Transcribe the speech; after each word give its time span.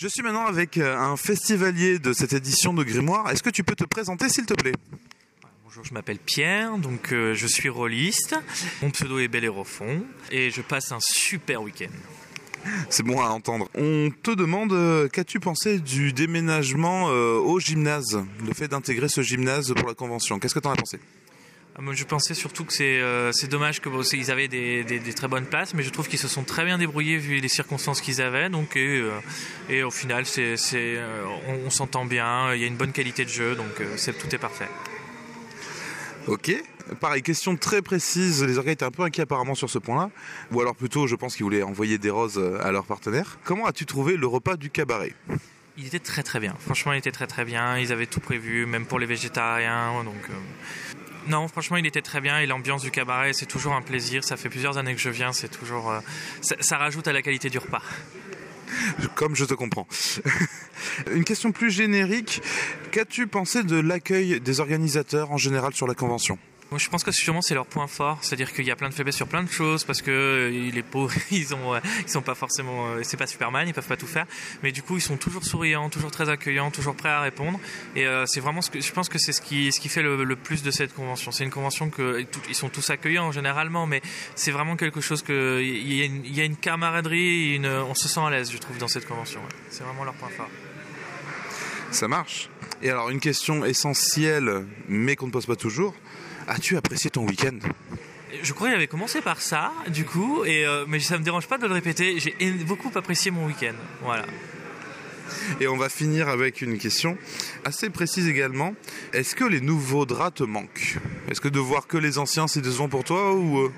Je 0.00 0.08
suis 0.08 0.22
maintenant 0.22 0.46
avec 0.46 0.78
euh, 0.78 0.96
un 0.96 1.18
festivalier 1.18 1.98
de 1.98 2.14
cette 2.14 2.32
édition 2.32 2.72
de 2.72 2.82
Grimoire. 2.82 3.30
Est-ce 3.30 3.42
que 3.42 3.50
tu 3.50 3.64
peux 3.64 3.74
te 3.74 3.84
présenter 3.84 4.30
s'il 4.30 4.46
te 4.46 4.54
plaît? 4.54 4.72
Bonjour, 5.62 5.84
je 5.84 5.92
m'appelle 5.92 6.18
Pierre, 6.18 6.78
donc 6.78 7.12
euh, 7.12 7.34
je 7.34 7.46
suis 7.46 7.68
rôliste. 7.68 8.34
Mon 8.80 8.90
pseudo 8.92 9.18
est 9.18 9.28
Bellérophon 9.28 10.02
et 10.30 10.50
je 10.50 10.62
passe 10.62 10.90
un 10.92 11.00
super 11.00 11.60
week-end. 11.60 11.92
C'est 12.88 13.02
bon 13.02 13.20
à 13.20 13.28
entendre. 13.28 13.68
On 13.74 14.08
te 14.22 14.30
demande 14.30 14.72
euh, 14.72 15.06
qu'as-tu 15.08 15.38
pensé 15.38 15.78
du 15.78 16.14
déménagement 16.14 17.10
euh, 17.10 17.34
au 17.34 17.60
gymnase, 17.60 18.24
le 18.46 18.54
fait 18.54 18.68
d'intégrer 18.68 19.10
ce 19.10 19.20
gymnase 19.20 19.74
pour 19.74 19.86
la 19.86 19.94
convention. 19.94 20.38
Qu'est-ce 20.38 20.54
que 20.54 20.60
tu 20.60 20.68
en 20.68 20.72
as 20.72 20.76
pensé? 20.76 20.98
Je 21.92 22.04
pensais 22.04 22.34
surtout 22.34 22.64
que 22.64 22.72
c'est 22.74 23.00
euh, 23.00 23.32
dommage 23.48 23.80
que 23.80 23.88
bon, 23.88 24.02
c'est- 24.02 24.18
ils 24.18 24.30
avaient 24.30 24.48
des, 24.48 24.84
des- 24.84 24.98
des 24.98 25.12
très 25.14 25.28
bonnes 25.28 25.46
places, 25.46 25.72
mais 25.72 25.82
je 25.82 25.90
trouve 25.90 26.08
qu'ils 26.08 26.18
se 26.18 26.28
sont 26.28 26.42
très 26.44 26.64
bien 26.64 26.76
débrouillés 26.76 27.16
vu 27.16 27.38
les 27.40 27.48
circonstances 27.48 28.00
qu'ils 28.02 28.20
avaient. 28.20 28.50
Donc 28.50 28.76
et, 28.76 29.00
euh, 29.00 29.10
et 29.70 29.82
au 29.82 29.90
final, 29.90 30.26
c'est 30.26 30.56
euh, 30.74 31.24
on, 31.48 31.66
on 31.66 31.70
s'entend 31.70 32.04
bien, 32.04 32.52
il 32.54 32.60
y 32.60 32.64
a 32.64 32.66
une 32.66 32.76
bonne 32.76 32.92
qualité 32.92 33.24
de 33.24 33.30
jeu, 33.30 33.54
donc 33.54 33.80
euh, 33.80 33.96
tout 34.20 34.34
est 34.34 34.38
parfait. 34.38 34.68
Ok. 36.26 36.52
Pareil, 37.00 37.22
question 37.22 37.56
très 37.56 37.82
précise. 37.82 38.44
Les 38.44 38.58
organes 38.58 38.72
étaient 38.74 38.84
un 38.84 38.90
peu 38.90 39.02
inquiets 39.02 39.22
apparemment 39.22 39.54
sur 39.54 39.70
ce 39.70 39.78
point-là. 39.78 40.10
Ou 40.52 40.60
alors 40.60 40.74
plutôt, 40.74 41.06
je 41.06 41.14
pense 41.14 41.34
qu'ils 41.36 41.44
voulaient 41.44 41.62
envoyer 41.62 41.98
des 41.98 42.10
roses 42.10 42.36
euh, 42.38 42.58
à 42.62 42.72
leurs 42.72 42.84
partenaires. 42.84 43.38
Comment 43.44 43.66
as-tu 43.66 43.86
trouvé 43.86 44.16
le 44.16 44.26
repas 44.26 44.56
du 44.56 44.70
cabaret? 44.70 45.14
Il 45.78 45.86
était 45.86 46.00
très 46.00 46.22
très 46.24 46.40
bien. 46.40 46.54
Franchement, 46.58 46.92
il 46.92 46.98
était 46.98 47.12
très 47.12 47.26
très 47.28 47.44
bien. 47.44 47.78
Ils 47.78 47.90
avaient 47.92 48.06
tout 48.06 48.20
prévu, 48.20 48.66
même 48.66 48.86
pour 48.86 48.98
les 48.98 49.06
végétariens. 49.06 50.04
Donc, 50.04 50.14
non, 51.30 51.46
franchement, 51.46 51.76
il 51.76 51.86
était 51.86 52.02
très 52.02 52.20
bien. 52.20 52.40
Et 52.40 52.46
l'ambiance 52.46 52.82
du 52.82 52.90
cabaret, 52.90 53.32
c'est 53.32 53.46
toujours 53.46 53.72
un 53.74 53.82
plaisir. 53.82 54.24
Ça 54.24 54.36
fait 54.36 54.48
plusieurs 54.48 54.78
années 54.78 54.94
que 54.94 55.00
je 55.00 55.10
viens. 55.10 55.32
C'est 55.32 55.48
toujours, 55.48 55.90
euh, 55.90 56.00
ça, 56.42 56.56
ça 56.58 56.76
rajoute 56.76 57.06
à 57.06 57.12
la 57.12 57.22
qualité 57.22 57.48
du 57.48 57.58
repas. 57.58 57.82
Comme 59.14 59.36
je 59.36 59.44
te 59.44 59.54
comprends. 59.54 59.86
Une 61.12 61.24
question 61.24 61.52
plus 61.52 61.70
générique. 61.70 62.42
Qu'as-tu 62.90 63.28
pensé 63.28 63.62
de 63.62 63.76
l'accueil 63.76 64.40
des 64.40 64.60
organisateurs 64.60 65.30
en 65.30 65.36
général 65.36 65.72
sur 65.72 65.86
la 65.86 65.94
convention? 65.94 66.36
Je 66.76 66.88
pense 66.88 67.02
que 67.02 67.10
sûrement 67.10 67.42
c'est 67.42 67.54
leur 67.54 67.66
point 67.66 67.88
fort, 67.88 68.18
c'est-à-dire 68.22 68.52
qu'il 68.52 68.64
y 68.64 68.70
a 68.70 68.76
plein 68.76 68.88
de 68.88 68.94
faiblesses 68.94 69.16
sur 69.16 69.26
plein 69.26 69.42
de 69.42 69.50
choses 69.50 69.82
parce 69.82 70.02
que 70.02 70.10
euh, 70.10 70.70
les 70.70 70.82
pauvres, 70.82 71.12
ils 71.32 71.52
ont, 71.54 71.76
ils 72.00 72.08
sont 72.08 72.22
pas 72.22 72.36
forcément, 72.36 72.88
euh, 72.88 73.00
c'est 73.02 73.16
pas 73.16 73.26
Superman, 73.26 73.66
ils 73.66 73.74
peuvent 73.74 73.86
pas 73.86 73.96
tout 73.96 74.06
faire, 74.06 74.26
mais 74.62 74.70
du 74.70 74.82
coup 74.82 74.96
ils 74.96 75.02
sont 75.02 75.16
toujours 75.16 75.44
souriants, 75.44 75.90
toujours 75.90 76.12
très 76.12 76.28
accueillants, 76.28 76.70
toujours 76.70 76.94
prêts 76.94 77.08
à 77.08 77.20
répondre. 77.20 77.58
Et 77.96 78.06
euh, 78.06 78.24
c'est 78.26 78.40
vraiment 78.40 78.62
ce 78.62 78.70
que 78.70 78.80
je 78.80 78.92
pense 78.92 79.08
que 79.08 79.18
c'est 79.18 79.32
ce 79.32 79.40
qui, 79.40 79.72
ce 79.72 79.80
qui 79.80 79.88
fait 79.88 80.02
le, 80.02 80.36
plus 80.36 80.62
de 80.62 80.70
cette 80.70 80.94
convention. 80.94 81.32
C'est 81.32 81.44
une 81.44 81.50
convention 81.50 81.90
que 81.90 82.24
ils 82.48 82.54
sont 82.54 82.68
tous 82.68 82.88
accueillants 82.90 83.32
généralement, 83.32 83.86
mais 83.86 84.00
c'est 84.36 84.52
vraiment 84.52 84.76
quelque 84.76 85.00
chose 85.00 85.22
que 85.22 85.60
il 85.60 85.92
y 85.92 86.40
a 86.40 86.44
une, 86.44 86.56
camaraderie, 86.56 87.60
on 87.64 87.94
se 87.94 88.08
sent 88.08 88.20
à 88.20 88.30
l'aise, 88.30 88.50
je 88.52 88.58
trouve, 88.58 88.78
dans 88.78 88.88
cette 88.88 89.06
convention. 89.06 89.40
C'est 89.70 89.82
vraiment 89.82 90.04
leur 90.04 90.14
point 90.14 90.28
fort. 90.28 90.48
Ça 91.90 92.06
marche. 92.06 92.48
Et 92.82 92.90
alors, 92.90 93.10
une 93.10 93.20
question 93.20 93.64
essentielle, 93.64 94.64
mais 94.88 95.16
qu'on 95.16 95.26
ne 95.26 95.32
pose 95.32 95.46
pas 95.46 95.56
toujours. 95.56 95.94
As-tu 96.48 96.76
apprécié 96.76 97.10
ton 97.10 97.26
week-end? 97.26 97.58
Je 98.42 98.52
crois 98.52 98.68
qu'il 98.68 98.76
avait 98.76 98.86
commencé 98.86 99.20
par 99.20 99.40
ça, 99.40 99.72
du 99.88 100.04
coup, 100.04 100.44
et 100.44 100.64
euh, 100.64 100.84
mais 100.88 101.00
ça 101.00 101.18
me 101.18 101.24
dérange 101.24 101.46
pas 101.46 101.58
de 101.58 101.66
le 101.66 101.74
répéter. 101.74 102.18
J'ai 102.20 102.34
beaucoup 102.64 102.90
apprécié 102.94 103.30
mon 103.30 103.46
week-end. 103.46 103.74
Voilà. 104.02 104.24
Et 105.60 105.68
on 105.68 105.76
va 105.76 105.88
finir 105.88 106.28
avec 106.28 106.60
une 106.62 106.78
question 106.78 107.16
assez 107.64 107.90
précise 107.90 108.26
également. 108.28 108.74
Est-ce 109.12 109.34
que 109.36 109.44
les 109.44 109.60
nouveaux 109.60 110.06
draps 110.06 110.38
te 110.38 110.44
manquent? 110.44 110.98
Est-ce 111.28 111.40
que 111.40 111.48
de 111.48 111.58
voir 111.60 111.86
que 111.86 111.96
les 111.98 112.18
anciens, 112.18 112.48
c'est 112.48 112.60
décevant 112.60 112.88
pour 112.88 113.04
toi 113.04 113.32
ou 113.34 113.58
euh, 113.58 113.72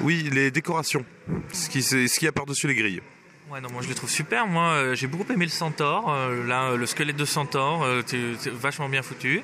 Oui, 0.00 0.28
les 0.32 0.50
décorations. 0.50 1.04
Ce 1.52 1.68
qui, 1.68 1.82
c'est- 1.82 2.06
ce 2.08 2.18
qu'il 2.18 2.26
y 2.26 2.28
a 2.28 2.32
par-dessus 2.32 2.66
les 2.68 2.74
grilles? 2.74 3.02
Ouais, 3.50 3.60
non, 3.60 3.70
moi 3.70 3.80
je 3.82 3.88
les 3.88 3.94
trouve 3.94 4.10
super. 4.10 4.46
Moi, 4.46 4.64
euh, 4.72 4.94
j'ai 4.94 5.06
beaucoup 5.06 5.30
aimé 5.32 5.44
le 5.44 5.50
centaure. 5.50 6.10
euh, 6.12 6.46
là, 6.46 6.74
le 6.76 6.86
squelette 6.86 7.16
de 7.16 7.24
centaure, 7.24 7.86
t'es 8.06 8.18
vachement 8.52 8.88
bien 8.88 9.02
foutu. 9.02 9.42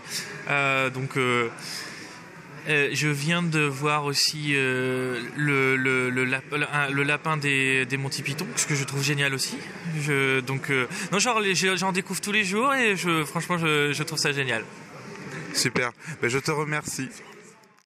Donc, 0.94 1.16
euh, 2.68 2.90
je 2.92 3.08
viens 3.08 3.42
de 3.42 3.60
voir 3.60 4.04
aussi 4.04 4.52
euh, 4.54 5.20
le, 5.36 7.02
lapin 7.02 7.36
des, 7.36 7.86
des 7.86 7.96
Monty 7.96 8.22
Python, 8.22 8.46
ce 8.56 8.66
que 8.66 8.74
je 8.74 8.84
trouve 8.84 9.02
génial 9.02 9.34
aussi. 9.34 9.56
Je, 10.00 10.40
donc, 10.40 10.70
euh, 10.70 10.86
genre, 11.18 11.40
j'en 11.76 11.92
découvre 11.92 12.20
tous 12.20 12.32
les 12.32 12.44
jours 12.44 12.72
et 12.74 12.96
franchement, 13.26 13.58
je, 13.58 13.92
je 13.92 14.02
trouve 14.02 14.18
ça 14.18 14.32
génial. 14.32 14.64
Super. 15.54 15.92
Ben, 16.20 16.28
je 16.28 16.38
te 16.38 16.50
remercie. 16.50 17.08